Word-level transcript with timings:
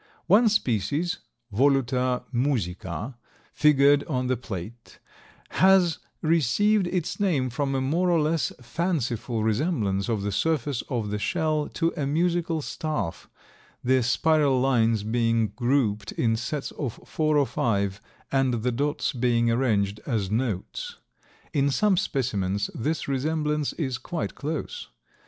One 0.25 0.49
species 0.49 1.19
(Voluta 1.53 2.23
musica, 2.31 3.19
figured 3.53 4.03
on 4.05 4.25
the 4.25 4.35
plate), 4.35 4.97
has 5.49 5.99
received 6.23 6.87
its 6.87 7.19
name 7.19 7.51
from 7.51 7.75
a 7.75 7.81
more 7.81 8.09
or 8.09 8.19
less 8.19 8.51
fanciful 8.59 9.43
resemblance 9.43 10.09
of 10.09 10.23
the 10.23 10.31
surface 10.31 10.81
of 10.89 11.11
the 11.11 11.19
shell 11.19 11.69
to 11.75 11.93
a 11.95 12.07
musical 12.07 12.63
staff, 12.63 13.29
the 13.83 14.01
spiral 14.01 14.59
lines 14.59 15.03
being 15.03 15.49
grouped 15.49 16.11
in 16.13 16.35
sets 16.35 16.71
of 16.71 16.99
four 17.05 17.37
or 17.37 17.45
five 17.45 18.01
and 18.31 18.63
the 18.63 18.71
dots 18.71 19.13
being 19.13 19.51
arranged 19.51 19.99
as 20.07 20.31
notes. 20.31 20.95
In 21.53 21.69
some 21.69 21.95
specimens 21.95 22.71
this 22.73 23.07
resemblance 23.07 23.71
is 23.73 23.99
quite 23.99 24.33
close. 24.33 24.87